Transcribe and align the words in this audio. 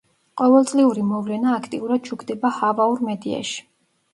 ყოველწლიური 0.41 1.03
მოვლენა 1.09 1.53
აქტიურად 1.57 2.09
შუქდება 2.13 2.51
ჰავაურ 2.59 3.07
მედიაში. 3.11 3.63